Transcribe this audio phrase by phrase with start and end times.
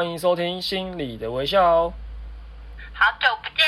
[0.00, 1.88] 欢迎收听《心里的微笑》。
[2.94, 3.66] 好久不见。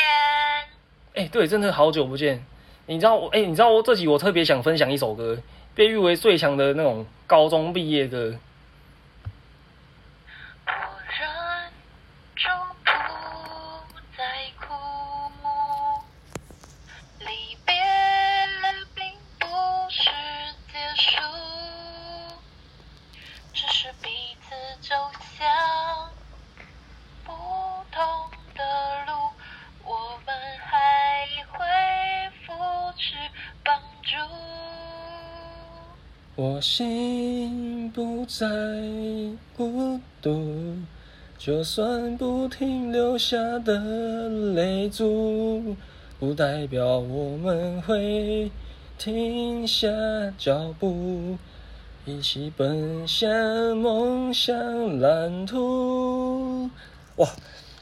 [1.12, 2.42] 哎，对，真的好久不见。
[2.86, 5.38] 你知道我，哎，你知道我这集我特别想分享一首歌，
[5.74, 8.34] 被誉为最强的那种高中毕业歌。
[36.74, 38.46] 心不再
[39.54, 40.74] 孤独，
[41.36, 43.78] 就算不停留下的
[44.54, 45.76] 泪珠，
[46.18, 48.50] 不代表我们会
[48.96, 49.86] 停下
[50.38, 51.36] 脚步，
[52.06, 53.28] 一起奔向
[53.76, 56.70] 梦想蓝图。
[57.16, 57.28] 哇，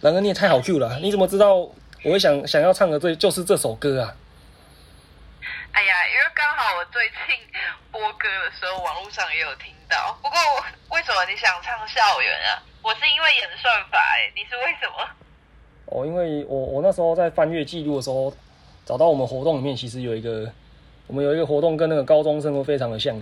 [0.00, 1.70] 兰哥你也太好 Q 了，你怎么知道我
[2.10, 4.16] 会想想要唱的这就是这首歌啊？
[5.72, 7.36] 哎呀，因为刚好我最近
[7.90, 10.16] 播歌的时候，网络上也有听到。
[10.22, 10.38] 不过，
[10.90, 12.62] 为什么你想唱校园啊？
[12.82, 15.08] 我是因为演算法，哎，你是为什么？
[15.86, 18.32] 哦，因为我我那时候在翻阅记录的时候，
[18.84, 20.52] 找到我们活动里面其实有一个，
[21.06, 23.14] 我们有一个活动跟那个高中生活非常的像。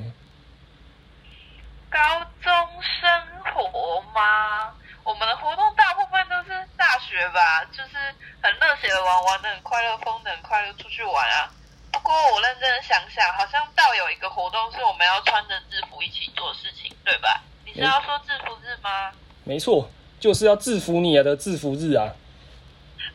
[1.90, 1.98] 高
[2.42, 3.10] 中生
[3.44, 4.74] 活吗？
[5.04, 7.96] 我们的活动大部分都是大学吧，就是
[8.42, 11.48] 很热血的玩，玩的很快乐，疯的很快乐，出去玩啊。
[11.90, 17.42] 不过我认真的想想，好像倒有一个活动是我们要穿着制服一起做事情，对吧？
[17.66, 19.10] 你是要说制服日吗？
[19.42, 22.14] 没错，就是要制服你的制服日啊！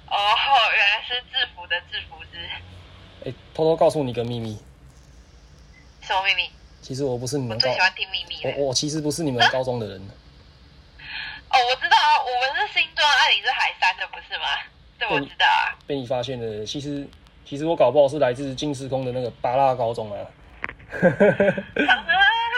[0.09, 0.17] 哦，
[0.75, 2.49] 原来是制服的制服日。
[3.25, 4.59] 哎，偷偷告诉你个秘密。
[6.01, 6.51] 什么秘密？
[6.81, 7.55] 其实我不是你们。
[7.55, 8.41] 我最喜欢听秘密。
[8.43, 10.01] 我我其实不是你们高中的人。
[11.49, 14.45] 哦，我知道啊，我们是新庄，啊，你是海山的，不是吗？
[14.99, 15.71] 这我知道啊。
[15.87, 17.07] 被你发现了，其实。
[17.45, 20.17] 其实我搞不好是来自金时空的那个巴拉高中啊。
[21.03, 22.13] 长得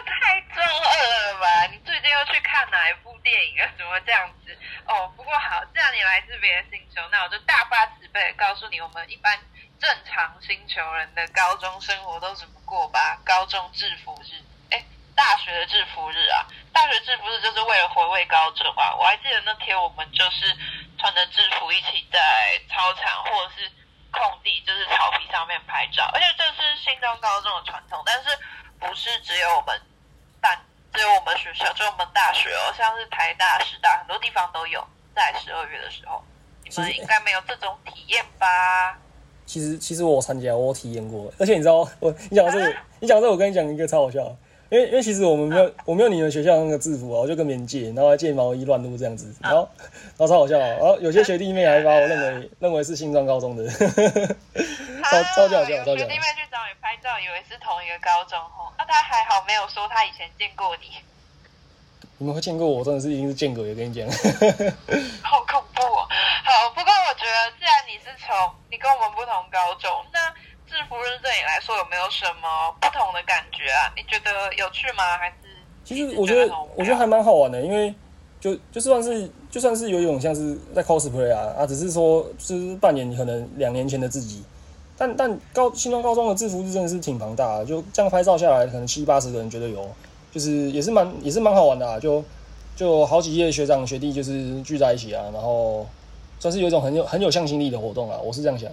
[0.05, 0.95] 太中二
[1.31, 1.65] 了吧？
[1.71, 3.71] 你最近又去看哪一部电影啊？
[3.77, 4.57] 怎么这样子？
[4.85, 9.39] 哦，不过好，既然你来自别的星球，那我就大发慈悲告诉你，我们一般
[9.79, 13.19] 正常星球人的高中生活都怎么过吧。
[13.25, 14.83] 高中制服日，哎，
[15.15, 18.93] 大学的制服日啊，大学制服日就是为了回味高中啊。
[18.95, 20.55] 我还记得那天我们就是
[20.99, 22.19] 穿着制服一起在
[22.69, 23.71] 操场或者是。
[24.15, 28.29] 空地就是草皮上面拍照，而且这是新庄高中的传统，但是
[28.79, 29.79] 不是只有我们
[30.41, 30.57] 办，
[30.93, 36.23] 只有我们学校，只有我们大学哦，像是台大、师大很多地方都有，在十二月的时候，
[36.63, 38.97] 你们应该没有这种体验吧？
[39.45, 44.35] 其实，其实我参加，我体验过，而且你知道，我你讲这个，你讲这，我跟你讲一个超好笑。
[44.69, 49.69] 因为因为其实我们没有我没有你们学校那个制服啊，我就跟别人借，然后还借毛衣乱撸这样子，然后
[50.17, 55.97] 然后超好笑，然后有些学弟妹还把我认为认为是新庄高中的， 超超级好笑，超级好笑。
[55.97, 60.87] 学弟妹去找你拍照，以为是同一个高中哦，那他还好没有说他以前见过你。
[62.17, 64.07] 你们会见过我，真的是已经是见鬼了，跟你讲。
[65.21, 66.07] 好恐怖哦！
[66.43, 68.33] 好，不过我觉得既然你是从
[68.71, 70.33] 你跟我们不同高中，那。
[70.67, 73.93] 制服日对你来说有没有什么不同的感觉啊？
[73.95, 75.17] 你觉得有趣吗？
[75.17, 75.35] 还是
[75.83, 77.93] 其实我觉得我觉得还蛮好玩的，因为
[78.39, 84.43] 就就算是就算是有一种像是在 cosplay 啊啊，只是说就是扮演可能两年前的自己，
[84.97, 89.87] 但但高新庄高中的制服日真的是挺庞大的，就这样拍照下来，可能七八十个人觉得有，
[90.31, 92.23] 就是也是蛮也是蛮好玩的啊，就
[92.75, 95.87] 就好几届学长学弟就是聚在一起啊，然后
[96.39, 98.69] 算是有一种很有很有向心力的活动啊，我是这样想。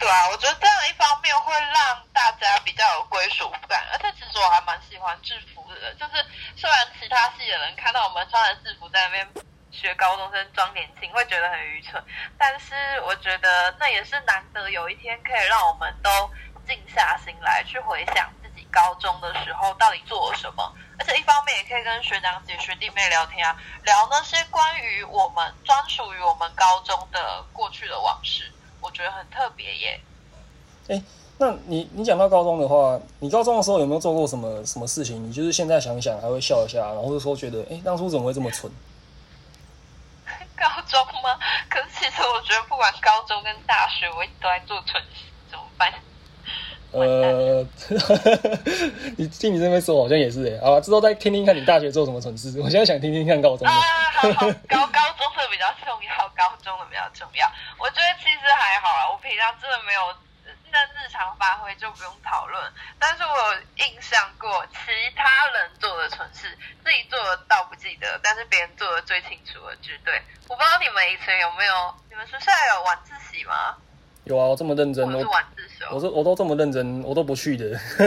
[0.00, 5.94] 对啊，我觉得这样一方面会让大家比较有归属感，而且其实我还蛮喜欢制服的。
[5.94, 6.24] 就是
[6.56, 9.28] 虽然其他系的人看到我们穿着制服在那边
[9.70, 12.02] 学高中生装年轻，会觉得很愚蠢，
[12.38, 16.30] 但是我觉得那也是难得有一天可以让我们都
[16.66, 23.54] 静下心来去回想自己高中的时候到底做了什么，而且一方面也可以跟学长姐、学弟妹聊天啊，
[23.84, 28.50] 聊那些关于我们专属于我们高中的过去的往事。
[28.80, 30.00] 我觉得很特别耶。
[30.88, 31.02] 哎，
[31.38, 35.22] 那你你讲到高中的话，你高中的时候有没有做过什么什么事情？
[35.26, 38.70] 你就是现在想想还会笑一下，然后或者说觉得，哎，当初怎么会这么蠢？
[40.56, 41.38] 高中吗？
[41.68, 45.92] 可是其实我觉得，不管高中跟大学，我一直都在做蠢事，怎么办？
[46.92, 47.62] 呃，
[49.16, 50.60] 你听你这边说，好像也是哎。
[50.60, 52.60] 好，之后再听听看你大学做什么蠢事。
[52.60, 53.66] 我现在想听听看高中。
[53.66, 53.72] 啊，
[54.18, 54.26] 好，
[54.66, 57.46] 高高中的比较重要，高中的比较重要。
[57.78, 60.00] 我觉得其实还好啊，我平常真的没有
[60.72, 62.60] 那日常发挥就不用讨论。
[62.98, 70.20] 但是我有印象过其他人做的蠢蠢事，自己做的倒不记得，但是别人做的最清楚的绝对。
[70.48, 73.76] 我不知道你们以前有没有，你们学校有晚自习吗？
[74.30, 75.84] 有啊，我这么认真，我我是晚自修。
[75.90, 77.66] 我是我都这么认真，我都不去的。
[77.98, 78.06] 真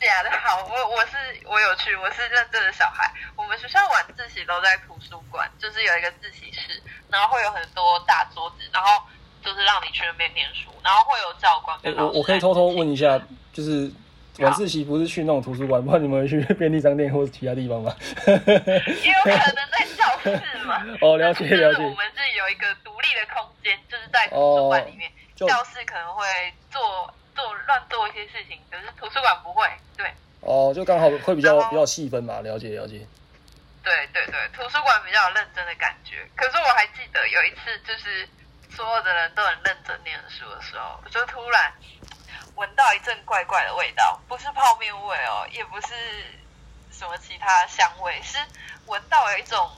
[0.00, 1.16] 假的好，我我是
[1.46, 3.08] 我有去，我是认真的小孩。
[3.36, 9.00] 我们学校晚自习都在图书馆，就是有一个自习室，然后会有很多大桌子，然后
[9.44, 11.78] 就是让你去那边念书，然后会有教官。
[11.96, 13.20] 我我可以偷偷问一下，
[13.52, 13.90] 就是
[14.38, 17.94] 晚自习不是去那种图书馆，不知道你们有去 便利商店或者其他地方吗？
[18.26, 20.82] 也有可能在教室嘛。
[21.02, 21.90] 哦，了解就是了解我。
[21.94, 22.66] 们是有一个
[24.18, 26.26] 在图书馆里面，就教室可能会
[26.70, 29.68] 做做乱做一些事情，可是图书馆不会。
[29.96, 33.06] 对哦，就刚好会比较比较细分嘛，了解了解。
[33.82, 36.28] 对对对，图书馆比较有认真的感觉。
[36.36, 38.28] 可是我还记得有一次，就是
[38.74, 41.72] 所有的人都很认真念书的时候，我就突然
[42.56, 45.94] 闻到一阵怪怪的味道，不是泡面味哦，也不是
[46.90, 48.38] 什么其他香味，是
[48.86, 49.70] 闻到有一种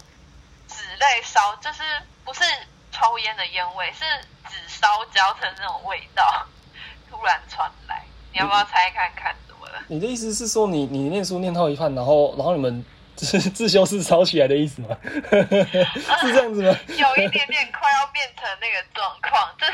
[0.67, 1.83] 纸类烧，就是
[2.25, 2.43] 不是
[2.91, 4.05] 抽烟的烟味，是
[4.49, 6.47] 纸烧焦成那种味道，
[7.11, 8.03] 突然传来。
[8.33, 9.83] 你要不要猜看看怎么了？
[9.89, 12.85] 你的意思是说你你念书念到一半，然后然后你们
[13.17, 14.97] 自自修室烧起来的意思吗？
[15.03, 16.71] 是这样子吗？
[16.95, 19.73] 有一点点快要变成那个状况，就是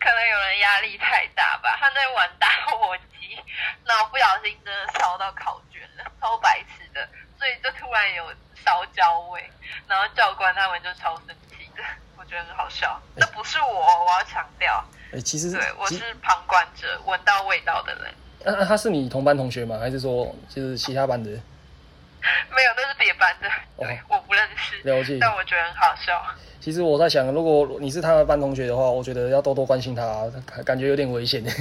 [0.00, 3.36] 可能有人压力太大吧，他在玩打火机，
[3.84, 7.06] 然后不小心真的烧到烤卷了，超白痴的，
[7.38, 8.24] 所以就突然有
[8.64, 9.44] 烧焦味，
[9.86, 11.36] 然后教官他们就超生
[12.32, 12.98] 觉得很好笑。
[13.14, 14.82] 那不是我，我要强调，
[15.12, 18.04] 哎、其实对我是旁观者，闻到味道的人。
[18.42, 19.78] 那、那他是你同班同学吗？
[19.78, 21.30] 还是说就是其他班的？
[22.54, 25.18] 没有，那是别班的，对，我不认识，了解。
[25.20, 26.22] 但我觉得很好笑。
[26.60, 30.02] 其实我在想，如果你是他的班同学的话，我觉得要多多关心他，
[30.46, 31.42] 感感觉有点危险。
[31.44, 31.52] 压力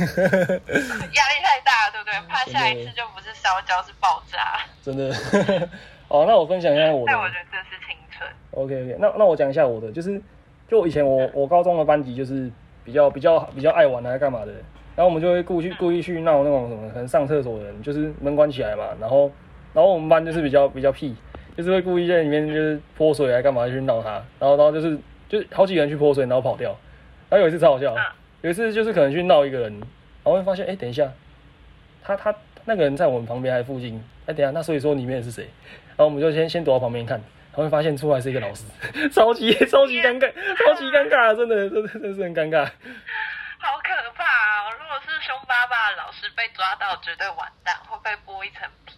[1.43, 2.13] 太大了，对不对？
[2.29, 4.61] 怕下一次就不是烧焦，是爆炸。
[4.81, 5.13] 真的。
[6.07, 7.19] 哦，那我分享一下我的但。
[7.19, 8.29] 我觉得这是青春。
[8.51, 10.21] OK OK，那那我讲一下我的，就是
[10.71, 12.49] 就以前我我高中的班级就是
[12.85, 14.53] 比较比较比较爱玩啊干嘛的，
[14.95, 19.29] 然后我们就会故意去故意去闹那种什么，可能上厕所的人就是门关起来嘛，然后
[19.73, 21.13] 然后我们班就是比较比较屁，
[21.57, 24.97] 就是会故意在里面就是泼水啊干嘛去闹他，然后然后就是
[25.27, 26.69] 就好几个人去泼水，然后跑掉，
[27.29, 27.93] 然后有一次超好笑，
[28.41, 29.83] 有一次就是可能去闹一个人，然
[30.23, 31.11] 后会发现哎、等一下，
[32.01, 32.33] 他他
[32.63, 35.47] 那个人在我们旁边还附近，哎、等一下那所以说里面的是谁？
[35.97, 37.21] 然后我们就先先躲到旁边看，
[37.51, 38.63] 然后会发现出来是一个老师，
[39.09, 42.65] 超级超级尴尬，超级尴尬，真的真的真的是很尴尬。
[43.59, 44.71] 好可怕哦！
[44.79, 48.95] 如果是凶巴巴的老师被抓到，绝对完蛋，会被剥一层皮。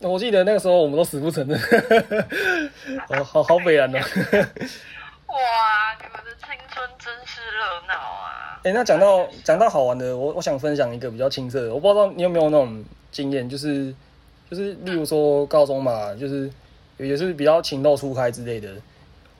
[0.00, 1.58] 我记得那个时候我们都死不承认，
[3.08, 3.98] 哦，好好北然哦。
[5.32, 8.60] 哇，你们的青春真是热闹啊！
[8.64, 13.94] 哎、那讲到讲到好玩的，我我想分享一个比较青涩的，我不知道你有没有那种经验，就是
[14.50, 16.52] 就是例如说高中嘛，就是
[17.06, 18.68] 也是比较情窦初开之类的。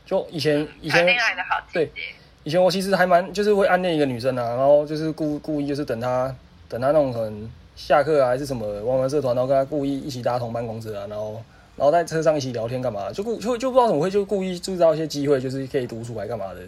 [0.04, 2.02] 就以前以前谈恋爱的好姐姐，
[2.42, 6.34] 以前我其实还蛮就是会暗恋一个女生啊，然后就是故故意就是等她
[6.68, 11.42] 等她那种很下课啊还是什么玩玩社团，然后跟她故意一起搭同班公车啊，然后
[11.76, 16.60] 然后在车上一起聊天干嘛，就故就就不知道怎么会就故意制造一些机会，就是可以独处来干嘛的，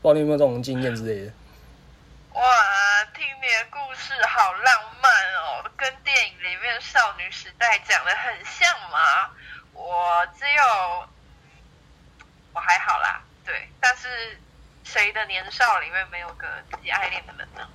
[0.00, 1.32] 不知道你有没有这种经验之类的。
[2.32, 2.42] 哇，
[3.14, 9.30] 听你的故事好浪漫哦，跟电影里面少女时代讲的很像嘛。
[9.80, 11.08] 我只有，
[12.52, 14.06] 我还好啦，对，但是
[14.84, 17.66] 谁的年少里面没有个自己爱恋的人呢？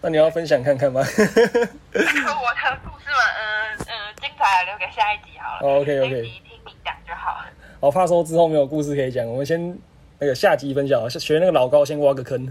[0.00, 5.60] 那你要分享看看吗 我的故事嘛，嗯、嗯、精彩留给下一集好了。
[5.62, 7.44] 哦？OK OK，集听你讲就好。
[7.78, 9.78] 我，怕说之后没有故事可以讲，我们先
[10.18, 12.44] 那个下集分享，学那个老高先挖个坑，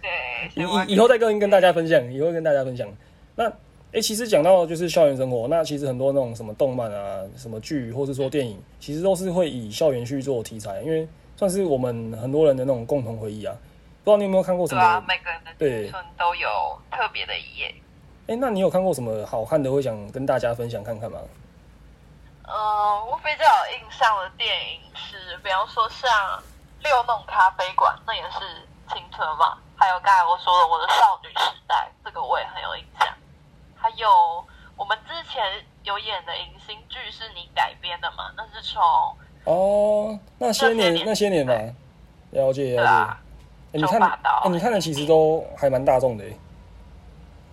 [0.00, 2.88] 对， 以以后再跟跟大家分享，以后跟大家分享。
[3.34, 3.50] 那
[3.94, 11.06] 哎、其实讲到就是校园生活，那其实很多那种什么动漫啊、什么剧，或是说电影，其实都是会以校园去做题材，因为
[11.36, 13.54] 算是我们很多人的那种共同回忆啊。
[14.02, 14.80] 不知道你有没有看过什么？
[14.80, 16.48] 对啊，每个人的青春都有
[16.90, 17.74] 特别的一页。
[18.28, 21.18] 哎、那你有看过什么好看的，会想跟大家分享看看吗？
[22.48, 22.52] 嗯，
[23.06, 26.10] 我比较有印象的电影是，比方说像
[26.82, 28.40] 《六弄咖啡馆》，那也是
[28.88, 29.58] 青春嘛。
[29.76, 33.06] 还有刚才我说的《我的少女时代》，这个我也很有印象。
[33.76, 34.08] 还有
[34.76, 35.42] 我们之前
[35.82, 38.30] 有演的影星剧是你改编的吗？
[38.36, 38.82] 那是从
[39.44, 41.54] 哦，那些年那那些年吧，
[42.32, 42.84] 了解了
[43.72, 43.78] 解。
[43.78, 44.18] 你看，
[44.50, 46.30] 你看的其实都还蛮大众的、欸。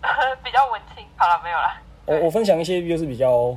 [0.43, 1.05] 比较文青。
[1.15, 1.81] 好了，没有了。
[2.05, 3.55] 我我分享一些就是比较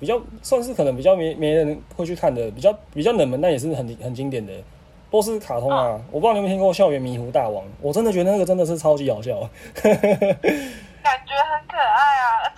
[0.00, 4.52] 比较算是可能比较没没人会去看的，比较比较冷门，但也是很很经典的，
[5.12, 6.00] 都是卡通啊。
[6.10, 9.38] 我不知道你有没有听过《校园迷糊大王》，我真的觉得那个真的是超级好笑。
[11.02, 12.49] 感觉很可爱啊，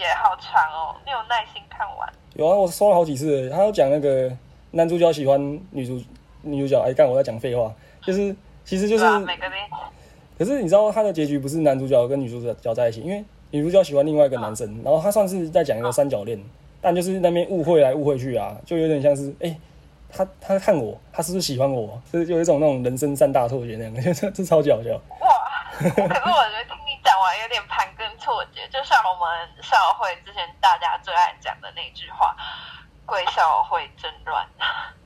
[0.00, 2.08] 集耶，好长哦，你有耐心看完？
[2.34, 3.50] 有啊，我刷了好几次。
[3.50, 4.32] 他要讲那个
[4.70, 5.38] 男主角喜欢
[5.70, 6.02] 女主
[6.42, 9.68] 女主角，哎，干我在讲废话，就是其实就是对啊，每个恋
[10.38, 16.42] 可是你知道他的结局不是男主角跟女主角在一起，因为女主角喜欢另外一个男生，然后他算是在讲一个三角恋，
[16.80, 19.54] 但就是那边误会来误会去啊，就有点像是哎、
[20.08, 22.00] 他他看我，他是不是喜欢我？
[22.10, 24.90] 就是有一种那种人生三大错觉那样， 这这超级好笑。
[25.20, 25.28] 哇！
[25.76, 26.64] 可是我觉得
[27.20, 32.34] 完有点盘根错节，就像我们校会之前大家最爱讲的那句话
[33.06, 34.44] ：“贵校会真乱。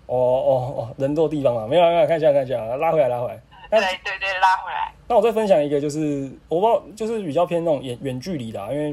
[0.06, 3.40] 哦哦哦，人多地方嘛，没有啊没有啊，看一下看一下，拉回来拉回来。”
[3.71, 4.92] 对对对，拉回来。
[5.09, 8.90] 那我再分享一个，就是我不知道，就是比较偏那种远远距离的、啊，因为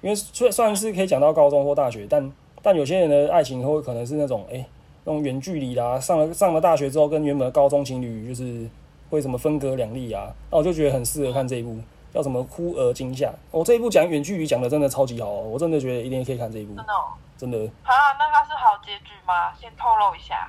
[0.00, 4.64] 因为虽虽然是可以讲到高中或大学，但但有些人的爱情会可能是那种哎、
[5.04, 8.68] 那种远距离啦、上了上了大学之后跟原本的高中情侣就是
[9.10, 11.76] 会什么分隔两地啊，那我就觉得很适合看这一部
[12.12, 13.26] 叫什么《哭而惊吓》。
[13.50, 17.04] 我、这一部讲远距离讲的真的超级好、哦，我真的觉得一定可以看这一部真，的、哦？
[17.38, 19.52] 真的，啊，那它是好结局吗？
[19.60, 20.48] 先透露一下。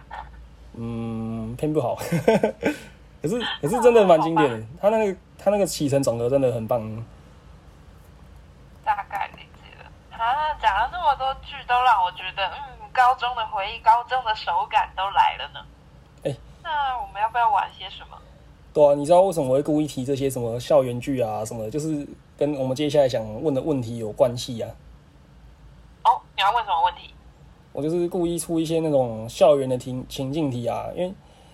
[0.76, 1.96] 嗯，偏不好。
[3.22, 6.82] 可是 可是真的蛮经典的，他那个他那个起承转合真的很棒。
[8.84, 10.22] 大概理解了。
[10.22, 15.66] 啊，讲了这么多剧，都让我觉得，嗯，高中的回忆、高中的手感都来了呢。
[16.26, 18.18] 哎那我们要不要玩些什么？
[18.74, 24.70] 对啊，你知道为什么我会故意提这些什么校园剧啊什么的，就是跟我们接下来想问的问题有关系啊。
[26.04, 27.14] 哦，你要问什么问题？
[27.72, 31.14] 我就是故意出一些那种校园的情情境题啊，因为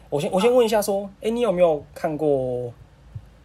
[0.10, 2.72] 我先我先问一下说，哎、你有没有看过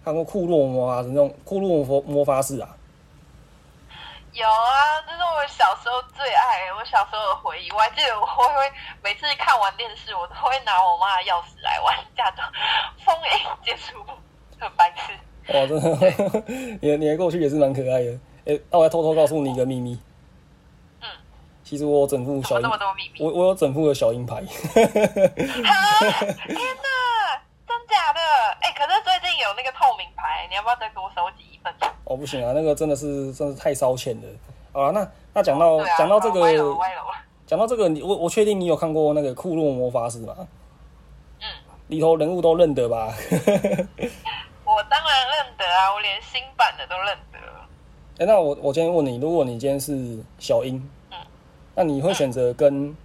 [0.05, 2.77] 看过库洛魔法那种库洛魔魔法使啊？
[4.35, 7.71] 有啊，这是我小时候最爱，我小时候的回忆。
[7.71, 12.53] 我还记得我会会每次看完电视，我都会拿我妈的钥匙来玩，假装
[13.05, 14.05] 封印解除，
[14.59, 15.13] 很白痴。
[15.55, 15.89] 哇，真的，
[16.83, 18.19] 你的你的过去也是蛮可爱的。
[18.47, 19.97] 哎、那我要偷偷告诉你一个秘密，
[21.01, 21.09] 嗯，
[21.63, 23.23] 其实我有整副小那么，多秘密？
[23.23, 24.35] 我我有整副的小鹰牌。
[24.35, 24.43] 哈！
[24.43, 24.51] 天
[26.59, 27.39] 哪，
[27.69, 28.21] 真假的？
[28.63, 31.73] 哎、可是最近有那个透明牌，你要不要再给我收集一份？
[32.05, 34.23] 哦，不行啊，那个真的是真的是太烧钱了。
[34.73, 36.77] 好了，那那讲到讲到这个。
[37.47, 40.35] 讲到这个，你我我确定你有看过那个《库洛魔法使》吗？
[41.41, 41.47] 嗯，
[41.89, 43.13] 里头人物都认得吧？
[44.65, 47.39] 我当然认得啊，我连新版的都认得。
[48.19, 51.19] 哎、那我我今天问你，如果你今天是小樱，嗯
[51.75, 52.97] 那你会选择跟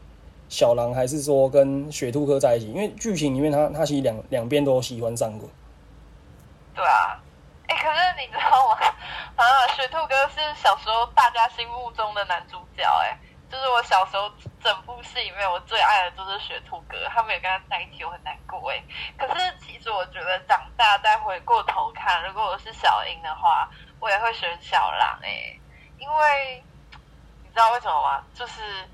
[0.48, 2.72] 小狼，还是说跟雪兔哥在一起？
[2.72, 5.50] 因为剧情里面他他其实两两边都喜欢上过。
[6.74, 7.09] 对啊，
[8.60, 8.78] 道吗？
[9.36, 13.18] 啊，雪兔哥是小时候大家心目中的男主角、哎，
[13.50, 14.30] 就是我小时候
[14.62, 18.84] 整部戏里面我最爱的就是雪兔哥，他没有跟他在一起，我很难过哎。
[19.18, 25.58] 可是其实我觉得长大再回过头看，如果我是小樱的话，我也会选小狼哎，
[25.98, 26.64] 因为
[27.44, 28.24] 你知道为什么吗？
[28.34, 28.88] 就是。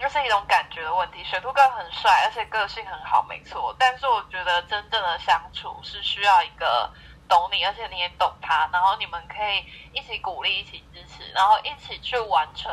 [0.00, 1.22] 就是一种感觉的问题。
[1.24, 3.76] 雪兔哥很帅，而且个性很好，没错。
[3.78, 6.90] 但是我觉得真正的相处是需要一个
[7.30, 12.70] 懂你，而且你也懂他，然后你们可以一起鼓励、一起支持，然后一起去完成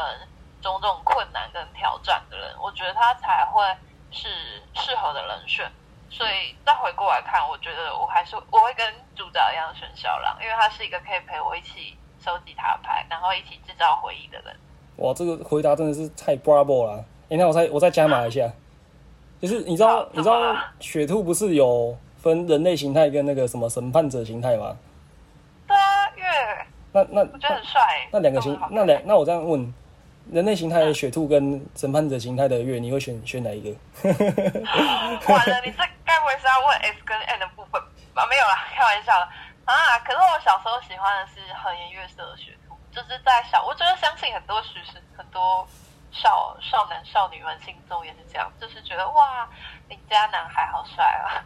[0.62, 3.64] 种种困难跟挑战的人，我觉得他才会
[4.12, 4.28] 是
[4.74, 5.72] 适合的人选。
[6.10, 14.56] 所以再回过来看，我觉得我还是我会跟主角一样选小狼，因为他是一个可以陪我一起收集塔牌，然后一起制造回忆的人。
[14.96, 17.06] 哇，这个回答真的是太 bravo 了！
[17.30, 18.50] 哎、那我再我再加码一下，
[19.42, 24.76] 就是你知道你知道雪兔不是有分人类形态跟那个什么审判者形态吗？
[25.68, 26.24] 对啊，月
[26.94, 27.82] 那那我觉得很帅、
[28.12, 29.74] 那两个形都很好看那两那我这样问，
[30.32, 33.70] 人类形态的雪兔跟审判者形态的月，你会选选哪一个？
[34.04, 37.82] 完了，你这该不会是要问 S 跟 N 的部分
[38.14, 38.26] 吧？
[38.30, 39.28] 没有啦，开玩笑的
[39.66, 40.00] 啊。
[40.06, 45.68] 可是我小时候喜欢的是和颜悦色的雪兔，就是在小，我觉得相信很多学生、很多
[46.12, 49.48] 少少男少女们心中也是这样，就是觉得哇，
[49.90, 51.44] 邻家男孩好帅啊。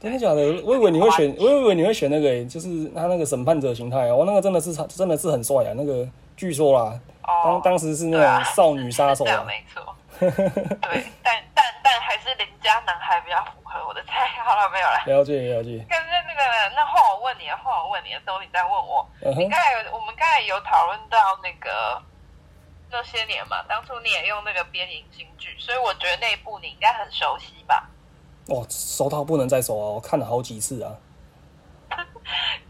[0.00, 0.40] 真的假的？
[0.64, 5.72] 我以为你会选， 我以为你会选那个、欸，就是他那个审判者形态哦，那个真的是真的是很帅啊！
[5.76, 9.24] 那个据说啦，当哦，当时是那种少女杀手。
[9.46, 9.84] 没错。
[10.20, 14.26] 对，但但但还是邻家男孩比较符合我的菜。
[14.44, 15.18] 好了，没有了。
[15.18, 19.06] 了解了解，但是那个，那换我问你，换我问你的时候，你再问我。
[19.22, 22.00] 嗯哼，你刚才有，我们刚才有讨论到那个
[22.90, 27.88] 那些年嘛，当初你也用那个编影新剧，所以我觉得那一部你应该很熟悉吧？
[28.48, 29.86] 哇，熟到不能再熟啊！
[29.90, 30.92] 我看了好几次啊。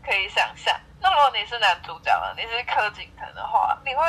[0.02, 0.74] 可以想象。
[1.00, 4.02] 那如果你是男主角了，你是柯景腾的话，你会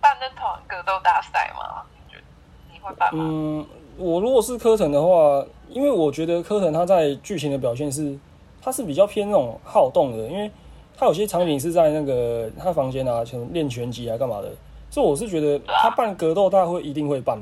[0.00, 1.82] 办那团格斗大赛吗？
[1.92, 2.24] 你觉得
[2.72, 3.24] 你会办吗？
[3.24, 3.66] 嗯，
[3.98, 8.18] 我如果是柯腾的话，因为我觉得柯腾他在剧情的表现是，
[8.62, 10.50] 他是比较偏那种好动的，因为
[10.96, 14.50] 他有些场景是在那个他房间啊，可能练拳击啊干嘛的，
[14.90, 17.38] 所以我是觉得他办格斗大会一定会办，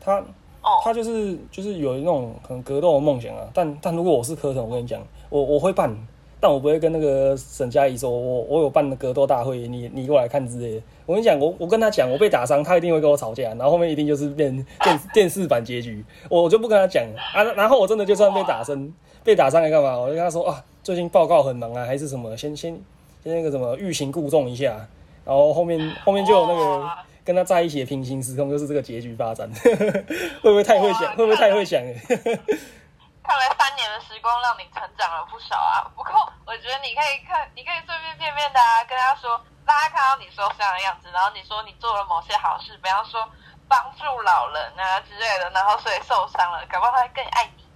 [0.00, 0.22] 他
[0.66, 3.48] 哦，他就是就是有那种可能格斗的梦想啊。
[3.54, 5.96] 但但如果我是科腾，我跟你讲，我我会办，
[6.40, 10.82] 但我不会跟那个沈佳宜说，我我有办的格斗大会，你你过来看之类的。
[11.06, 17.44] 我跟你讲，我我跟他讲，我被打伤，他一定会跟我吵架，然后后面一定就是变 电电视版结局，我我就不跟他讲啊。
[17.54, 18.92] 然后我真的就算被打伤，
[19.22, 19.96] 被打伤来干嘛？
[19.96, 22.76] 我就跟他说啊，最近报告很忙啊，还是什么，先先
[23.22, 24.84] 先那个什么欲擒故纵一下，
[25.24, 29.50] 然后后面后面就有那个哇跟他在一起的平行时空，就是这个结局发展，
[30.40, 31.10] 会不会太会想？
[31.16, 31.92] 会不会太会想了？
[33.26, 35.82] 看来三年的时光让你成长了不少啊。
[35.96, 36.14] 不过
[36.46, 39.34] 我觉得你可以看，你可以随随便便的啊，跟他说，
[39.66, 43.26] 让他看到你受伤的样子，然后你说你做了某些好事，比方说
[43.66, 47.66] 帮助老人啊之类的，然后所以受伤了，搞不好他会更爱你。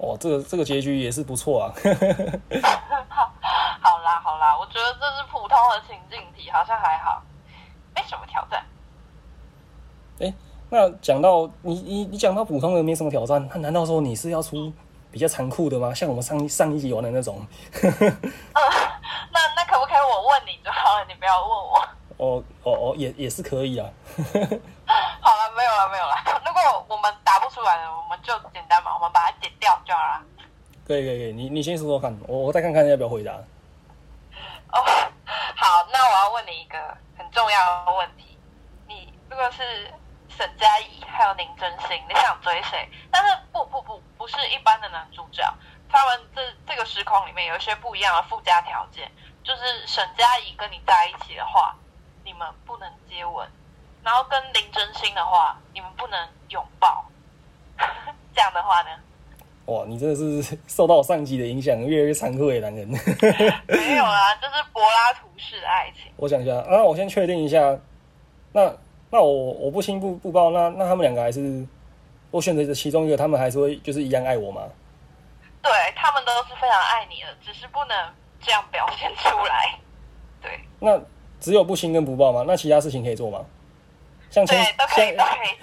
[0.00, 1.68] 哦，这个这个结局也是不错啊。
[3.84, 7.22] 好啦好啦，我觉得这是普通的情境题，好像还好，
[7.94, 8.64] 没什么挑战。
[10.70, 14.72] 哎，那讲到你你你讲到普通人没什么挑战，那难道说你是要出
[15.10, 15.92] 比较残酷的吗？
[15.92, 17.44] 像我们上上一集玩的那种？
[17.82, 17.90] 嗯，
[19.32, 21.88] 那那可不可以我问你就好了，你不要问我。
[22.18, 23.88] 哦哦哦，也也是可以啊。
[25.20, 26.14] 好了，没有了没有了。
[26.46, 30.22] 如果我们答不出来了，我们就简单嘛，我们把它剪掉就好了。
[30.86, 33.32] 可以可以可以，你你先说说看，我我再看看要不要回答。
[33.32, 34.78] 哦，
[35.56, 36.78] 好，那我要问你一个
[37.16, 38.36] 很重要的问题：
[38.86, 39.90] 你如果是
[40.40, 42.88] 沈佳宜还有林真心，你想追谁？
[43.10, 45.42] 但是不不不，不是一般的男主角，
[45.86, 49.12] 他们这这个时空里面有一些不一样的附加条件，
[49.44, 51.76] 就是沈佳宜跟你在一起的话，
[52.24, 53.46] 你们不能接吻，
[54.02, 57.04] 然后跟林真心的话，你们不能拥抱。
[58.34, 58.88] 这样的话呢？
[59.66, 62.88] 哇，你真的是受到我上集的影响，越来越残酷的男人。
[63.68, 66.10] 没有啊， 这是柏拉图式爱情。
[66.16, 67.78] 我想一下啊，我先确定一下。
[68.52, 68.74] 那
[69.10, 71.66] 那我我不亲不不抱，那那他们两个还是
[72.30, 74.62] 我选择的其中一个，他们还是会就是一样爱我吗？
[75.62, 77.96] 对他们都是非常爱你的，只是不能
[78.40, 79.78] 这样表现出来。
[80.40, 80.98] 对那
[81.38, 82.44] 只有不亲跟不抱吗？
[82.46, 83.44] 那其他事情可以做吗？
[84.30, 85.16] 像牵对，都可以，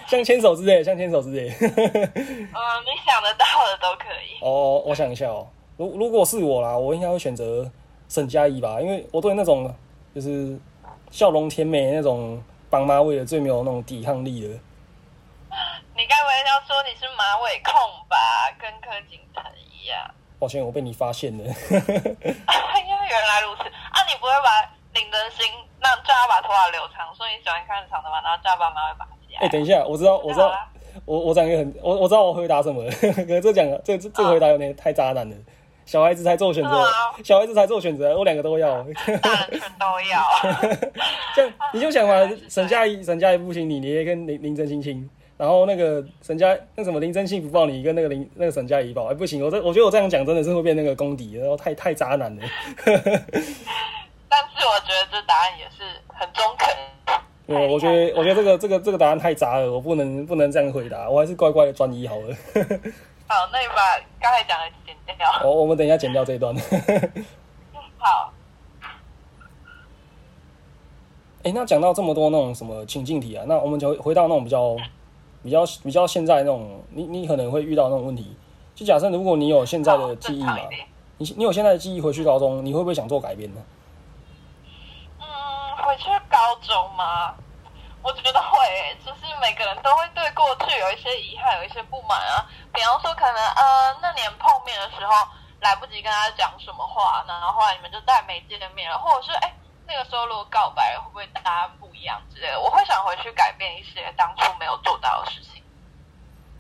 [0.08, 1.56] 像牵手之类的，像牵手之类的。
[1.56, 4.38] 嗯，你想得到的都可以。
[4.42, 7.72] 哦，我想一下哦，如如果是我啦，我应该会选择
[8.10, 9.74] 沈佳宜吧，因为我对那种
[10.14, 10.60] 就是
[11.12, 14.60] 笑容甜美那种帮妈味的最没有那种抵抗力了。
[15.96, 17.74] 你该不会要说你是马尾控
[18.08, 18.18] 吧？
[18.60, 20.10] 跟柯景腾一样。
[20.38, 21.44] 抱歉，我被你发现了。
[23.10, 24.04] 原来如此啊！
[24.06, 25.48] 你不会把林真心
[25.80, 29.40] 让叫他把头发留长，说你喜欢看长头发，然后叫他把马尾拔起来。
[29.40, 30.54] 哎、等一下，我知道，我知道，
[31.06, 35.36] 我我讲一个很，我我知道我回答什么了， 可是这讲这这这个回答有点太渣男了。
[35.88, 36.70] 小孩子才做选择，
[37.24, 38.84] 小孩子才做选择，我两个都要。
[39.22, 40.22] 大人全都要。
[41.34, 52.44] 这样你就想嘛，沈佳宜沈佳宜不行你，你也跟林林真心亲，然后那个沈佳那什么林真心不抱你，跟那个林那个沈佳宜抱，哎、不行，我这我觉得我这样讲真的是会变那个公敌，然后太太渣男了。
[52.86, 52.94] 但
[54.44, 56.68] 是我觉得这答案也是很中肯。
[57.48, 62.36] 我我觉得我觉得这个这个这个答案太渣了，我不能不能这样回答，我还是乖乖的专一好了。
[63.28, 63.76] 好，那你把
[64.20, 65.30] 刚才讲的剪掉。
[65.44, 66.56] 我我们等一下剪掉这一段。
[68.00, 68.32] 好，
[71.44, 74.76] 哎、那讲到这么多那种什么情境题啊，那我们就回到那种比较
[75.44, 78.36] 比较比较现在那种，你你可能会遇到那种问题。
[78.74, 80.58] 就假设如果你有现在的记忆嘛
[81.18, 83.62] 你你有现在的记忆回去高中，你会不会想做改变呢？
[85.20, 85.26] 嗯，
[85.84, 87.34] 回去高中吗？
[88.08, 92.48] 我觉得会、欸，就是每个人都会对过去有一些遗憾，有一些不满啊。
[92.72, 95.12] 比方说，可能呃那年碰面的时候
[95.60, 99.52] 来不及跟他讲什么话，然后后来你们就再没见面了，或者是哎、
[99.86, 102.58] 那个时候如果告白，会不会大家不一样之类的？
[102.58, 105.62] 我会想回去改变一些当初没有做到的事情。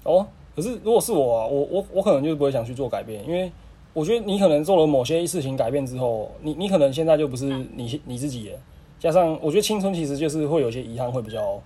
[0.03, 3.49] 哦，可是如果是我啊，我我我可能就是不会想去做改变，因为
[3.93, 8.59] 我觉得你可能做了某些事情改变之后，你你可能现在就不是你你自己了。
[8.99, 11.61] 加上我觉得青春其实就是会有些遗憾，会比较，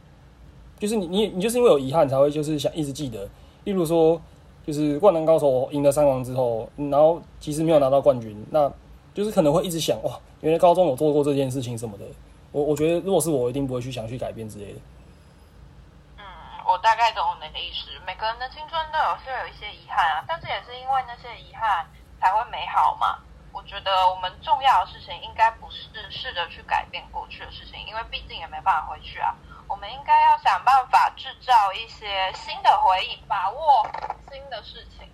[0.78, 3.28] 就是你你你就是因为有遗憾才会就是想一直记得。
[3.64, 4.20] 例如说，
[4.66, 8.72] 就是灌篮高手赢了三王之后，然后其实没有拿到冠军，那
[9.14, 12.06] 就是可能会一直想哇，原来高中有做过这件事情什么的。
[12.52, 14.80] 我我觉得如果是我，一定不会去想去改变之类的。
[16.18, 16.24] 嗯，
[16.68, 17.88] 我大概懂你的意思。
[18.06, 21.86] 每个人的青春都有是有一些遗憾啊，但是也是因为那些遗憾
[22.20, 23.20] 才会美好嘛。
[23.54, 29.36] 我觉得我们重要的事情应该不是试着去改变过去的事情，因为毕竟也没办法回去啊。
[29.68, 33.86] 我们应该要想办法制造一些新的回忆，把握
[34.32, 35.08] 新的事情，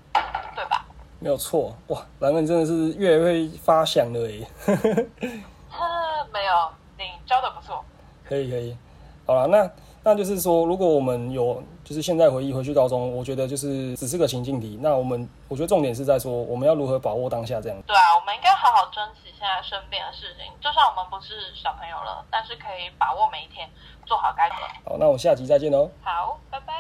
[0.55, 0.85] 对吧？
[1.19, 4.47] 没有错，哇，蓝人真的是越来越发想了耶。
[5.69, 7.83] 呵没有，你教的不错。
[8.23, 8.77] 可以可以，
[9.25, 9.71] 好了，那
[10.03, 14.77] 那就是说，如果我们有就是现在回忆回去高中，我觉得就是只是个情境题。
[14.81, 17.81] 那我们我觉得重点是在说，我们要如何把握当下这样。
[17.87, 23.69] 对啊，我们应该好好珍惜现在身边的事情，就算我们不是小朋友了，但是可以把握每一天，
[24.05, 24.91] 做好该做的。
[24.91, 25.89] 好，那我们下集再见喽。
[26.03, 26.77] 好，拜拜。